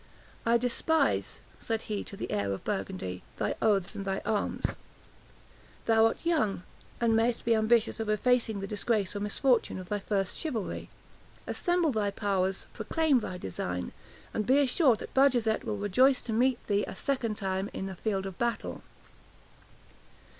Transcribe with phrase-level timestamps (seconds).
[0.47, 4.65] "I despise," said he to the heir of Burgundy, "thy oaths and thy arms.
[5.85, 6.63] Thou art young,
[6.99, 10.89] and mayest be ambitious of effacing the disgrace or misfortune of thy first chivalry.
[11.45, 13.91] Assemble thy powers, proclaim thy design,
[14.33, 17.93] and be assured that Bajazet will rejoice to meet thee a second time in a
[17.93, 18.81] field of battle."